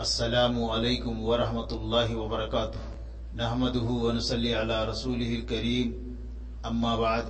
[0.00, 2.80] السلام عليكم ورحمة الله وبركاته
[3.34, 5.88] نحمده ونصلي على رسوله الكريم
[6.64, 7.28] అమ్మా బాద్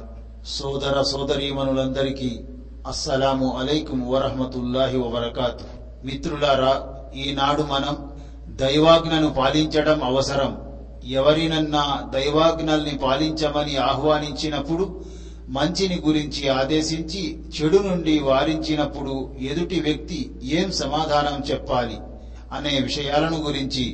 [0.48, 2.30] సోదర సోదరీమణులందరికీ
[2.84, 5.64] అస్సలాము అలైకుం వరహమతుల్లాహి వబర్కాతు
[6.04, 6.72] మిత్రులారా
[7.22, 7.94] ఈనాడు మనం
[8.62, 10.52] దైవాజ్ఞను పాలించడం అవసరం
[11.18, 11.84] ఎవరినన్నా
[12.16, 14.86] దైవాజ్ఞల్ని పాలించమని ఆహ్వానించినప్పుడు
[15.56, 17.22] మంచిని గురించి ఆదేశించి
[17.54, 19.14] చెడు నుండి వారించినప్పుడు
[19.50, 20.20] ఎదుటి వ్యక్తి
[20.58, 21.98] ఏం సమాధానం చెప్పాలి
[22.52, 23.86] అనే విషయాలను గురించి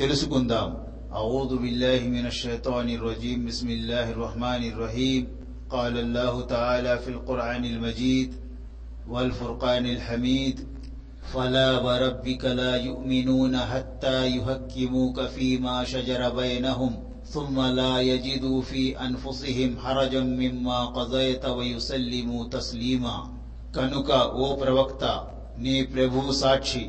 [0.00, 0.68] తెలుసుకుందాం
[1.12, 5.22] أعوذ بالله من الشيطان الرجيم بسم الله الرحمن الرحيم
[5.70, 8.30] قال الله تعالى في القرآن المجيد
[9.08, 10.56] والفرقان الحميد
[11.24, 16.92] فلا وربك لا يؤمنون حتى يهكموك فيما شجر بينهم
[17.26, 23.16] ثم لا يجدوا في أنفسهم حرجا مما قضيت ويسلموا تسليما
[23.76, 24.10] కనుక
[24.42, 25.04] ఓ ప్రవక్త
[25.58, 26.82] నీ ప్రభు సాక్షి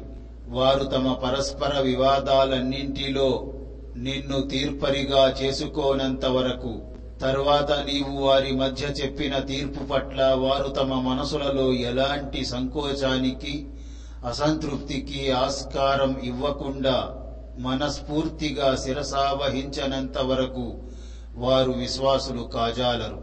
[0.48, 3.52] వారు తమ పరస్పర వివాదాలన్నింటిలో
[3.96, 6.80] నిన్ను తీర్పరిగా చేసుకోనంత వరకు.
[7.20, 13.69] తరువాత నీవు వారి మధ్య చెప్పిన తీర్పు పట్ల వారు తమ మనసులలో ఎలాంటి సంకోచానికి
[14.26, 17.14] అసంతృప్తికి ఆస్కారం ఇవ్వకుండా
[17.58, 20.74] మనస్ఫూర్తిగా శిరసావహించనంత వరకు
[21.34, 23.22] వారు విశ్వాసులు కాజాలరు.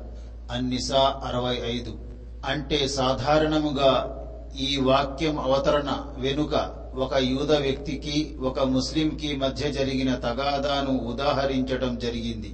[0.51, 1.97] అన్నిసా అరవై ఐదు.
[2.45, 4.21] అంటే సాధారణముగా
[4.59, 12.53] ఈ వాక్యం అవతరణ వెనుక ఒక యూద వ్యక్తికి ఒక ముస్లింకి మధ్య జరిగిన తగాదాను ఉదాహరించడం జరిగింది.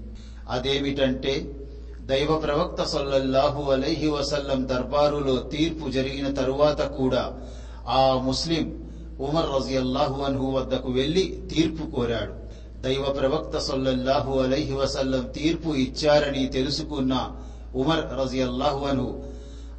[0.50, 1.58] అదేమిటంటే
[2.02, 7.42] దైవ ప్రవక్త సొల్లహు అలైహి వసల్లం దర్బారులో తీర్పు జరిగిన తరువాత కూడా
[7.88, 8.89] ఆ ముస్లిం
[9.20, 12.33] ఉమర్ రజియల్లాహు అన్హు వద్దకు వెళ్ళి తీర్పు కోరాడు.
[12.81, 17.31] దైవ ప్రవక్త సొల్లహు అలైహి వసల్లం తీర్పు ఇచ్చారని తెలుసుకున్న
[17.76, 19.23] ఉమర్ రజియల్లాహు అన్హు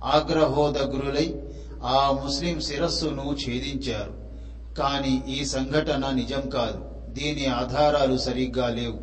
[0.04, 1.42] ఆగ్రహోదగ్రులై
[1.82, 4.21] ఆ ముస్లిం శిరస్సును ఛేదించారు.
[4.78, 6.80] కాని ఈ సంఘటన నిజం కాదు.
[7.08, 9.00] దీని ఆధారాలు సరిగ్గా లేవు.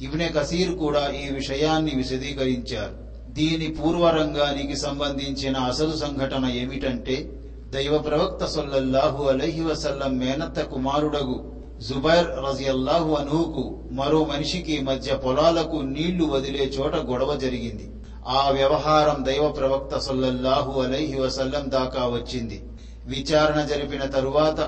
[0.00, 2.94] ఇబ్నె కసీర్ కూడా ఈ విషయాన్ని విశదీకరించారు.
[3.30, 7.26] దీని పూర్వరంగానికి సంబంధించిన అసలు సంఘటన ఏమిటంటే
[7.70, 11.36] దైవ ప్రవక్త సొల్లహు అలహి వసల్లం మేనత్త కుమారుడగు
[11.80, 17.88] జుబైర్ రజియల్లాహు అనుహుకు మరో మనిషికి మధ్య పొలాలకు నీళ్ళు వదిలే చోట గొడవ జరిగింది.
[18.26, 22.60] ఆ వ్యవహారం దైవ ప్రవక్త సొల్లల్లాహు అలహి వసల్లం దాకా వచ్చింది.
[23.06, 24.60] విచారణ జరిపిన తరువాత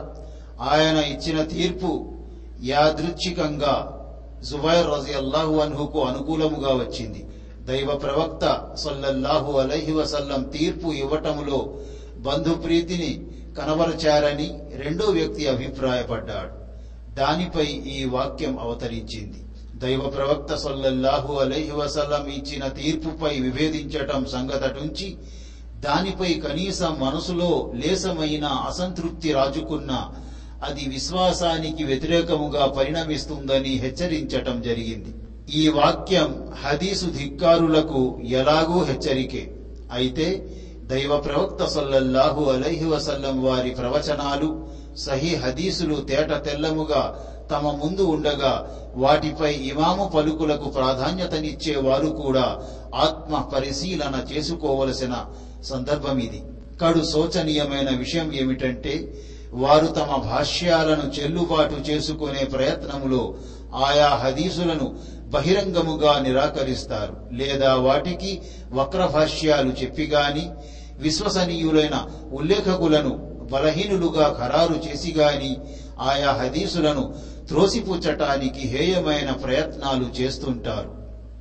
[0.60, 2.12] ఆయన ఇచ్చిన తీర్పు
[2.62, 3.90] యాదృచ్ఛికంగా
[4.50, 7.26] జుబైర్ రజియల్లాహు అన్హుకు అనుకూలముగా వచ్చింది.
[7.64, 11.74] దైవ ప్రవక్త సొల్లల్లాహు అలహి వసల్లం తీర్పు ఇవ్వటములో
[12.16, 13.26] బంధుప్రీతిని
[13.60, 16.64] కనబరచారని రెండో వ్యక్తి అభిప్రాయపడ్డాడు.
[17.14, 19.44] దానిపై ఈ వాక్యం అవతరించింది.
[19.78, 25.16] దైవ ప్రవక్త సొల్లల్లాహు అలహి వసల్లం ఇచ్చిన తీర్పుపై విభేదించటం సంగతటుంచి
[25.80, 30.10] దానిపై కనీసం మనసులో లేసమైన అసంతృప్తి రాజుకున్న
[30.62, 35.14] అది విశ్వాసానికి వ్యతిరేకముగా పరిణమిస్తుందని హెచ్చరించటం జరిగింది.
[35.54, 39.50] ఈ వాక్యం హదీసు ధిక్కారులకు ఎలాగూ హెచ్చరికే.
[39.92, 40.46] అయితే
[40.84, 47.20] దైవ ప్రవక్త సల్లల్లాహు అలైహి వసల్లం వారి ప్రవచనాలు సహీ హదీసులు తేట తెల్లముగా
[47.50, 48.52] తమ ముందు ఉండగా
[48.96, 52.62] వాటిపై ఇమాము పలుకులకు ప్రాధాన్యతనిచ్చే వారు కూడా
[52.94, 55.14] ఆత్మ పరిశీలన చేసుకోవలసిన
[55.64, 56.42] సందర్భం ఇది.
[56.80, 59.14] కడు శోచనీయమైన విషయం ఏమిటంటే
[59.54, 63.34] వారు తమ భాష్యాలను చెల్లుబాటు చేసుకునే ప్రయత్నములో
[63.74, 67.16] ఆయా హదీసులను బహిరంగముగా నిరాకరిస్తారు.
[67.32, 70.50] లేదా వాటికి వక్ర భాష్యాలు చెప్పిగాని
[70.98, 73.10] విశ్వసనీయులైన ఉల్లేఖకులను
[73.52, 75.56] బలహీనులుగా ఖరారు చేసి గాని
[76.00, 77.14] ఆయా హదీసులను
[77.48, 80.94] త్రోసిపుచ్చటానికి హేయమైన ప్రయత్నాలు చేస్తుంటారు.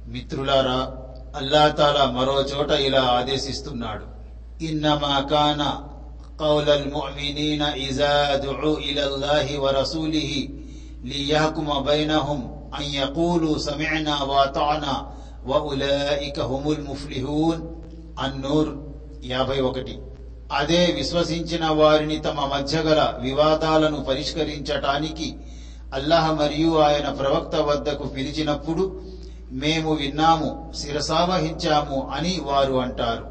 [0.07, 0.91] మిత్రులారా
[1.35, 4.13] అల్లాతాల మరో చోట ఇలా ఆదేశిస్తున్నాడు.
[4.63, 5.89] ఇన్నమా కాన
[6.38, 10.48] قول المؤمنين إذا دعوا إلى الله ورسوله
[11.04, 12.40] ليحكم بينهم
[12.72, 14.94] أن يقولوا سمعنا وأطعنا
[15.46, 17.56] وأولئك هم المفلحون
[18.18, 18.66] النور
[19.24, 19.94] యాభై ఒకటి
[20.50, 25.28] అదే విశ్వసించిన వారిని తమ మధ్య గల వివాదాలను పరిష్కరించటానికి
[25.92, 28.84] అల్లాహ్ మరియు ఆయన ప్రవక్త వద్దకు పిలిచినప్పుడు
[29.62, 30.48] మేము విన్నాము
[30.80, 33.24] శిరసావహించాము అని వారు అంటారు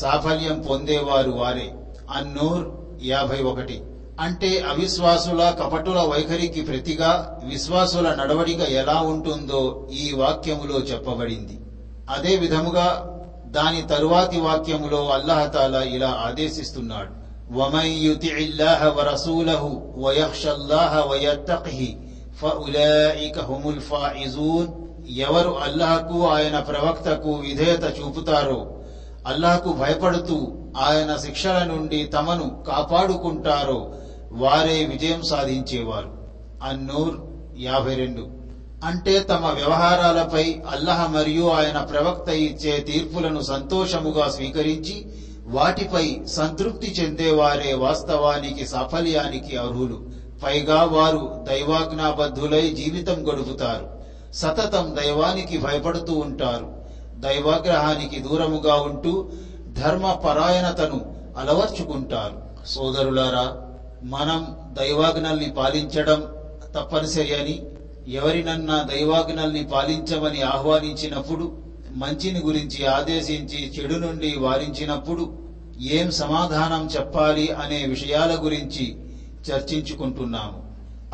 [0.00, 1.68] సాఫల్యం పొందేవారు వారే
[2.16, 2.64] అన్నూర్
[3.04, 3.76] యాభై ఒకటి
[4.18, 7.10] అంటే అవిశ్వాసుల కపటుల వైఖరికి ప్రతిగా
[7.44, 9.62] విశ్వాసుల నడవడిక ఎలా ఉంటుందో
[9.94, 11.56] ఈ వాక్యములో చెప్పబడింది
[12.08, 12.88] అదే విధముగా
[13.56, 17.12] దాని తరువాతి వాక్యములో అల్లహతాల ఇలా ఆదేశిస్తున్నాడు
[17.52, 19.62] ومن يطع الله ورسوله
[19.96, 21.80] ويخشى الله ويتقه
[22.40, 24.66] فأولئك هم الفائزون
[25.22, 28.60] ఎవరు అల్లాహకు ఆయన ప్రవక్తకు విధేయత చూపుతారో
[29.27, 33.93] అల్లాహకు భయపడుతూ ఆయన శిక్షల నుండి తమను కాపాడుకుంటారో
[34.31, 36.11] వారే విజయం సాధించేవారు.
[36.63, 37.15] అన్నూర్
[37.59, 38.27] యాభై రెండు.
[38.83, 45.07] అంటే తమ వ్యవహారాలపై అల్లహ మరియు ఆయన ప్రవక్త ఇచ్చే తీర్పులను సంతోషముగా స్వీకరించి
[45.47, 50.03] వాటిపై సంతృప్తి చెందేవారే వాస్తవానికి సాఫల్యానికి అర్హులు.
[50.43, 53.89] పైగా వారు దైవాజ్ఞాబద్ధులై జీవితం గడుపుతారు.
[54.35, 56.86] సతతం దైవానికి భయపడుతూ ఉంటారు.
[57.19, 59.29] దైవాగ్రహానికి దూరముగా ఉంటూ
[59.67, 62.41] ధర్మ పరాయణతను అలవర్చుకుంటారు.
[62.65, 63.61] సోదరులారా
[64.03, 66.25] మనం దైవాజ్ఞల్ని పాలించడం
[66.75, 67.63] తప్పనిసరి అని
[68.07, 71.57] ఎవరినన్నా దైవాజ్ఞల్ని పాలించమని ఆహ్వానించినప్పుడు
[71.91, 75.37] మంచిని గురించి ఆదేశించి చెడు నుండి వారించినప్పుడు
[75.79, 78.97] ఏం సమాధానం చెప్పాలి అనే విషయాల గురించి
[79.49, 80.67] చర్చించుకుంటున్నాము.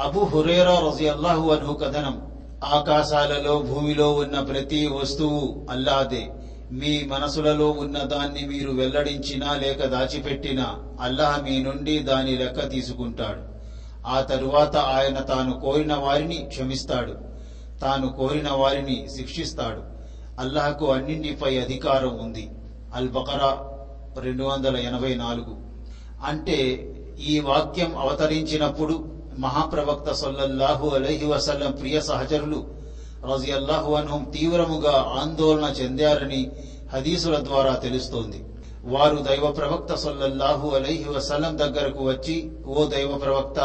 [0.04, 2.33] అబు హురేరా రజియల్లాహు అను కథనం
[2.64, 6.32] ఆకాశాలలో భూమిలో ఉన్న ప్రతి వస్తువు అల్లాదే.
[6.72, 13.54] మీ మనసులలో ఉన్న దాన్ని మీరు వెల్లడించినా లేక దాచిపెట్టినా అల్లాహ్ మీ నుండి దాని లెక్క తీసుకుంటాడు.
[14.08, 17.14] ఆ తరువాత ఆయన తాను కోరిన వారిని క్షమిస్తాడు.
[17.82, 19.82] తాను కోరిన వారిని శిక్షిస్తాడు.
[20.40, 22.52] అల్లాహకు అన్నింటిపై అధికారం ఉంది.
[22.94, 23.60] అల్ బకరా
[24.20, 25.58] రెండు వందల ఎనభై నాలుగు.
[26.26, 26.90] అంటే
[27.20, 32.66] ఈ వాక్యం అవతరించినప్పుడు మహాప్రవక్త సొల్లల్లాహు అలహి వసల్లం ప్రియ సహచరులు
[33.32, 36.52] రజియల్లాహు అన్హుం తీవ్రముగా ఆందోళన చెందారని
[36.94, 38.46] హదీసుల ద్వారా తెలుస్తోంది.
[38.86, 43.60] వారు దైవ ప్రవక్త సొల్లల్లాహు అలహి వసల్లం దగ్గరకు వచ్చి ఓ దైవ ప్రవక్త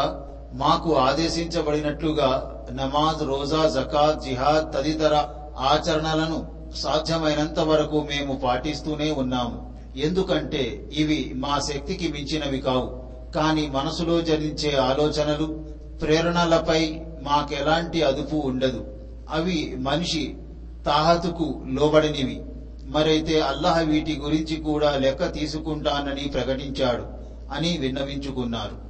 [0.53, 2.29] మాకు ఆదేశించబడినట్లుగా
[2.71, 5.27] నమాజ్ రోజా జకాత్ జిహాద్ తదితర
[5.59, 9.75] ఆచరణలను సాధ్యమైనంత వరకు మేము పాటిస్తూనే ఉన్నాము.
[9.95, 13.08] ఎందుకంటే ఇవి మా శక్తికి మించినవి కావు.
[13.35, 15.65] కాని మనసులో జరించే ఆలోచనలు
[16.01, 18.87] ప్రేరణలపై మాకెలాంటి అదుపు ఉండదు.
[19.29, 20.37] అవి మనిషి
[20.85, 22.43] తాహతుకు లోబడినివి.
[22.83, 27.05] మరైతే అల్లాహ్ వీటి గురించి కూడా లెక్క తీసుకుంటానని ప్రకటించాడు
[27.53, 28.89] అని విన్నవించుకున్నారు.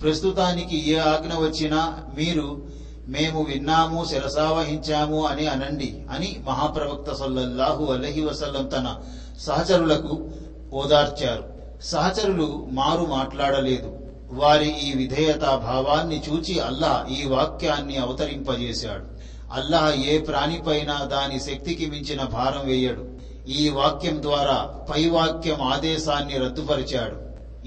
[0.00, 2.62] ప్రస్తుతానికి ఏ ఆజ్ఞ వచ్చినా మీరు
[3.08, 8.96] మేము విన్నాము శిరసావహించాము అని అనండి అని మహాప్రవక్త సల్లల్లాహు అలహి వసల్లం తన
[9.40, 10.30] సహచరులకు
[10.72, 11.49] ఓదార్చారు.
[11.84, 13.98] సహచరులు మారు మాట్లాడలేదు.
[14.30, 19.04] వారి ఈ విధేయతా భావాన్ని చూచి అల్లాహ్ ఈ వాక్యాన్ని అవతరింపజేశాడు.
[19.52, 23.06] అల్లాహ్ ఏ ప్రాణిపైన దాని శక్తికి మించిన భారం వేయడు.
[23.48, 27.16] ఈ వాక్యం ద్వారా పై వాక్యం ఆదేశాన్ని రద్దుపరిచాడు.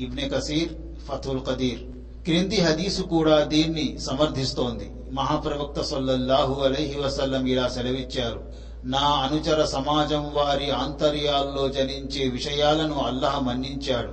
[0.01, 0.73] ఇబ్నె కసీర్
[1.07, 1.79] ఫతుల్ కదీర్
[2.23, 4.91] క్రింది హదీసు కూడా దీన్ని సమర్థిస్తోంది.
[5.11, 8.62] మహాప్రవక్త సొల్లహు అలహి వసల్లం ఇలా సెలవిచ్చారు.
[8.85, 14.11] నా అనుచర సమాజం వారి ఆంతర్యాల్లో జనించే విషయాలను అల్లహ మన్నించాడు.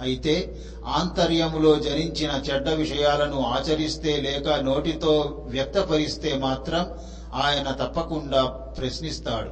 [0.00, 0.56] అయితే
[0.86, 6.86] ఆంతర్యములో జనించిన చెడ్డ విషయాలను ఆచరిస్తే లేక నోటితో వ్యక్తపరిస్తే మాత్రం
[7.34, 9.50] ఆయన తప్పకుండా ప్రశ్నిస్తాడు.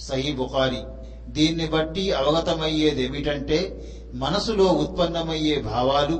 [0.00, 0.82] సహీ బుఖారి.
[1.28, 3.84] దీన్ని బట్టి అవగతమయ్యేదేమిటంటే
[4.14, 6.16] మనసులో ఉత్పన్నమయ్యే భావాలు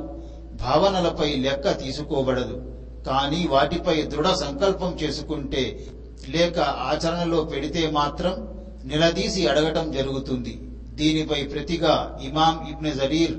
[0.52, 2.72] భావనలపై లెక్క తీసుకోబడదు.
[3.06, 5.86] కానీ వాటిపై దృఢ సంకల్పం చేసుకుంటే
[6.28, 8.48] లేక ఆచరణలో పెడితే మాత్రం
[8.84, 10.60] నిలదీసి అడగటం జరుగుతుంది.
[10.94, 13.34] దీనిపై ప్రతిగా ఇమాం ఇబ్నె జరీర్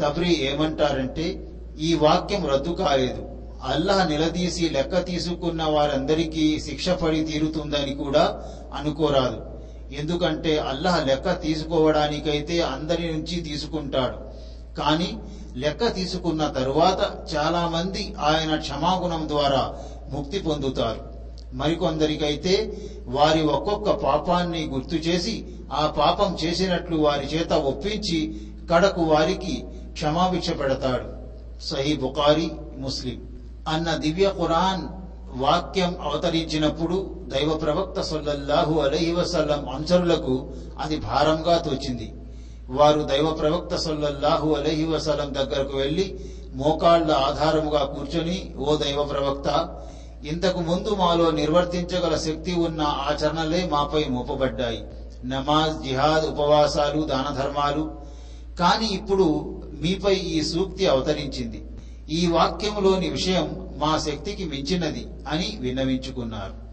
[0.00, 1.46] తబ్రీ ఏమంటారంటే
[1.78, 3.26] ఈ వాక్యం రద్దు కాలేదు.
[3.62, 8.42] అల్లాహ్ నిలదీసి లెక్క తీసుకున్న వారందరికీ శిక్ష పడి తీరుతుందని కూడా
[8.74, 9.40] అనుకోరాదు.
[9.94, 14.30] ఎందుకంటే అల్లాహ్ లెక్క తీసుకోవడానికైతే అందరి నుంచి తీసుకుంటాడు.
[14.78, 15.18] కానీ
[15.56, 19.74] లెక్క తీసుకున్న తరువాత చాలా మంది ఆయన క్షమాగుణం ద్వారా
[20.08, 21.09] ముక్తి పొందుతారు.
[21.54, 22.72] మరికొందరికైతే
[23.06, 28.40] వారి ఒక్కొక్క పాపాన్ని గుర్తు చేసి ఆ పాపం చేసినట్లు వారి చేత ఒప్పించి
[28.70, 31.08] కడకు వారికి క్షమాభిక్ష పెడతాడు
[31.64, 33.18] సహీ బుకారి ముస్లిం.
[33.68, 34.88] అన్న దివ్య ఖురాన్
[35.40, 42.12] వాక్యం అవతరించినప్పుడు దైవ ప్రవక్త సొల్లహు అలహి వసల్లం అనుచరులకు అది భారంగా తోచింది.
[42.68, 46.20] వారు దైవ ప్రవక్త సొల్లహు అలహి వసలం దగ్గరకు వెళ్ళి
[46.54, 49.48] మోకాళ్ళ ఆధారముగా కూర్చొని ఓ దైవ ప్రవక్త
[50.24, 54.84] ఇంతకు ముందు మాలో నిర్వర్తించగల శక్తి ఉన్న ఆచరణలే మాపై మోపబడ్డాయి.
[55.24, 57.98] నమాజ్ జిహాద్ ఉపవాసాలు దాన ధర్మాలు.
[58.58, 61.64] కాని ఇప్పుడు మీపై ఈ సూక్తి అవతరించింది.
[62.10, 66.70] ఈ వాక్యంలోని విషయం మా శక్తికి మించినది అని విన్నవించుకున్నారు.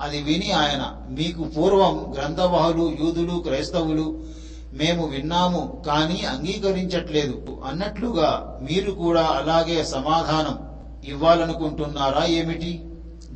[0.00, 4.24] అది విని ఆయన మీకు పూర్వం గ్రంథవాహులు యూదులు క్రైస్తవులు
[4.72, 7.62] మేము విన్నాము కానీ అంగీకరించట్లేదు.
[7.64, 10.68] అన్నట్లుగా మీరు కూడా అలాగే సమాధానం
[11.04, 12.87] ఇవ్వాలనుకుంటున్నారా ఏమిటి?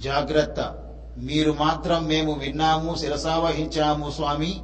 [0.03, 0.75] జాగ్రత్త.
[1.19, 4.63] మీరు మాత్రం మేము విన్నాము శిరసావహించాము స్వామి.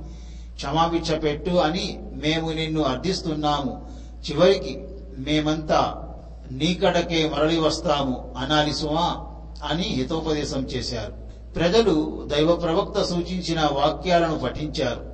[0.54, 3.90] క్షమాభిక్ష పెట్టు అని మేము నిన్ను అర్థిస్తున్నాము.
[4.30, 4.85] చివరికి
[5.18, 6.04] మేమంతా
[6.50, 8.35] నీకడకే మరలి వస్తాము.
[8.38, 9.26] అనాలి సుమా
[9.64, 11.12] అని హితోపదేశం చేశారు.
[11.54, 15.04] ప్రజలు దైవ ప్రవక్త సూచించిన వాక్యాలను పఠించారు.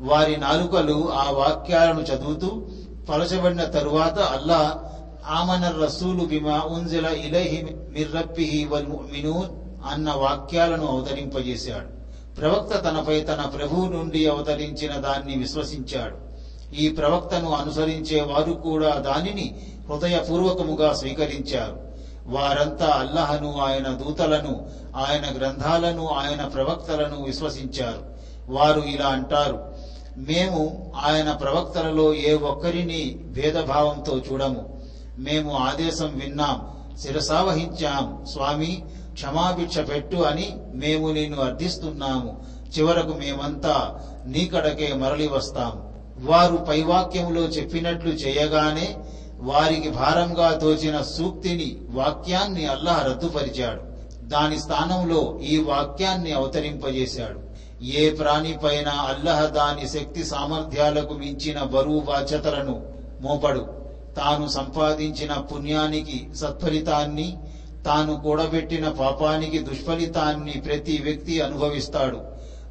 [0.00, 2.62] వారి నాలుకలు ఆ వాక్యాలను చదువుతూ
[3.08, 4.84] పలచబడిన తరువాత అల్లా
[5.26, 11.98] ఆమన రసూలు బిమా ఉంజిల ఇలైహి మిర్రప్పిహి వల్ ముഅ్మినూన్ అన్న వాక్యాలను అవతరింపజేశాడు.
[12.40, 16.28] ప్రవక్త తనపై తన ప్రభువు నుండి అవతరించిన దాన్ని విశ్వసించాడు.
[16.74, 19.56] ఈ ప్రవక్తను అనుసరించే వారు కూడా దానిని
[19.90, 21.88] హృదయపూర్వకముగా స్వీకరించారు.
[22.26, 24.66] వారంతా అల్లహను ఆయన దూతలను
[24.96, 28.18] ఆయన గ్రంథాలను ఆయన ప్రవక్తలను విశ్వసించారు.
[28.52, 29.74] వారు ఇలా అంటారు
[30.16, 34.82] మేము ఆయన ప్రవక్తలలో ఏ ఒక్కరిని భేదభావంతో చూడము.
[35.18, 38.84] మేము ఆదేశం విన్నాం శిరసావహించాం స్వామి
[39.18, 42.44] క్షమాభిక్ష పెట్టు అని మేము నిన్ను అర్థిస్తున్నాము.
[42.78, 45.94] చివరకు మేమంతా నీకడకే మరలి వస్తాము.
[46.26, 48.96] వారు పైవాక్యములో చెప్పినట్లు చేయగానే
[49.38, 53.82] వారికి భారంగా తోచిన సూక్తిని వాక్యాన్ని అల్లాహ్ రద్దుపరిచాడు.
[54.26, 57.40] దాని స్థానంలో ఈ వాక్యాన్ని అవతరింపజేశాడు.
[57.84, 62.82] ఏ ప్రాణిపైన అల్లహ దాని శక్తి సామర్థ్యాలకు మించిన బరువు బాధ్యతలను
[63.20, 63.78] మోపడు.
[64.16, 67.38] తాను సంపాదించిన పుణ్యానికి సత్ఫలితాన్ని
[67.88, 72.20] తాను కూడబెట్టిన పాపానికి దుష్ఫలితాన్ని ప్రతి వ్యక్తి అనుభవిస్తాడు.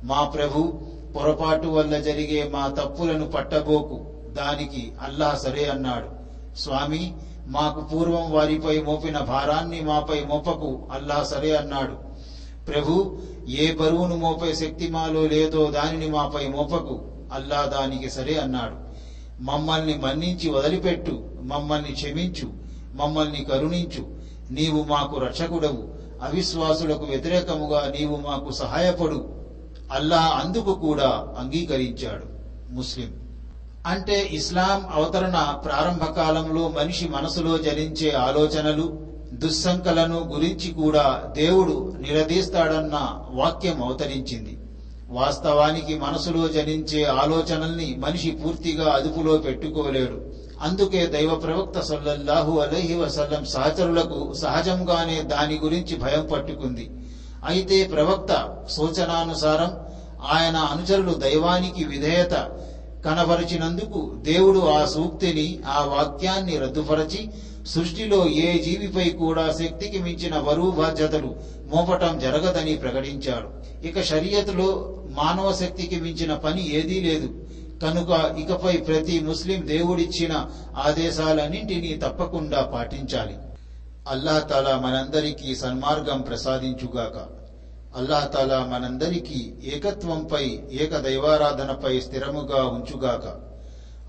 [0.03, 0.81] మా ప్రభు
[1.15, 4.05] పొరపాటు వల్ల జరిగే మా తప్పులను పట్టబోకు.
[4.33, 6.09] దానికి అల్లాహ్ సరే అన్నాడు.
[6.57, 7.13] స్వామి
[7.47, 11.95] మాకు పూర్వం వారిపై మోపిన భారాన్ని మాపై మోపకు అల్లాహ్ సరే అన్నాడు.
[12.71, 13.17] ప్రభు
[13.50, 18.75] ఏ బరువును మోపే శక్తి మాలో లేదో దానిని మాపై మోపకు అల్లా దానికి సరే అన్నాడు.
[19.43, 22.53] మమ్మల్ని మన్నించి వదిలిపెట్టు మమ్మల్ని క్షమించు
[22.93, 24.16] మమ్మల్ని కరుణించు
[24.51, 25.98] నీవు మాకు రక్షకుడవు.
[26.24, 29.30] అవిశ్వాసులకు వ్యతిరేకముగా నీవు మాకు సహాయపడు.
[29.92, 32.24] అల్లాహ్ అందుకు కూడా అంగీకరించాడు.
[32.74, 33.13] ముస్లిం.
[33.88, 39.00] అంటే ఇస్లాం అవతరణ ప్రారంభ కాలంలో మనిషి మనసులో జనించే ఆలోచనలు
[39.34, 44.60] దుస్సంకలను గురించి కూడా దేవుడు నిలదీస్తాడన్న వాక్యం అవతరించింది.
[45.10, 50.37] వాస్తవానికి మనసులో జనించే ఆలోచనల్ని మనిషి పూర్తిగా అదుపులో పెట్టుకోలేడు.
[50.62, 56.92] అందుకే దైవ ప్రవక్త సల్లల్లాహు అలహి వసల్లం సహచరులకు సహజంగానే దాని గురించి భయం పట్టుకుంది.
[57.46, 59.72] అయితే ప్రవక్త సూచనానుసారం
[60.30, 62.50] ఆయన అనుచరులు దైవానికి విధేయత
[63.06, 67.30] కనబరిచినందుకు దేవుడు ఆ సూక్తిని ఆ వాక్యాన్ని రద్దుపరచి
[67.68, 71.36] సృష్టిలో ఏ జీవిపై కూడా శక్తికి మించిన బరువు బాధ్యతలు
[71.76, 73.48] మోపటం జరగదని ప్రకటించాడు.
[73.88, 77.47] ఇక షరియత్లో మానవ శక్తికి మించిన పని ఏదీ లేదు.
[77.81, 83.38] కనుక ఇకపై ప్రతి ముస్లిం దేవుడిచ్చిన ఆదేశాలన్నింటినీ తప్పకుండా పాటించాలి.
[84.07, 87.27] అల్లాహ్ తాలా మనందరికీ సన్మార్గం ప్రసాదించుగాక.
[87.98, 93.39] అల్లాహ్ తాలా మనందరికీ ఏకత్వంపై ఏక దైవారాధనపై స్థిరముగా ఉంచుగాక.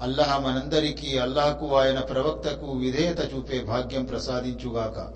[0.02, 5.12] అల్లాహ్ మనందరికీ అల్లాహకు ఆయన ప్రవక్తకు విధేయత చూపే భాగ్యం ప్రసాదించుగాక.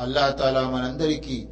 [0.00, 1.46] అల్లాహ్ తాలా మనందరికీ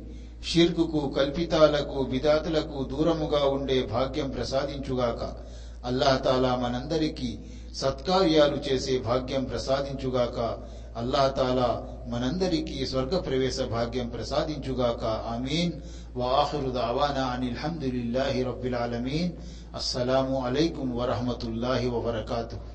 [0.52, 5.50] షిర్కుకు కల్పితాలకు బిదాతులకు దూరముగా ఉండే భాగ్యం ప్రసాదించుగాక.
[5.84, 7.38] అల్లాహతాలా మనందరికీ
[7.74, 10.56] సత్కార్యాలు చేసే భాగ్యం ప్రసాదించుగాక.
[10.96, 15.04] అల్లాహతాలా మనందరికీ స్వర్గ ప్రవేశ భాగ్యం ప్రసాదించుగాక.
[15.04, 15.72] ఆమీన్.
[16.16, 17.24] వాహరు దావానా
[18.74, 19.32] ఆలమీన్.
[19.74, 22.69] అస్సలం అలైకుం వరహమతుల్లాహి వబర్కాతు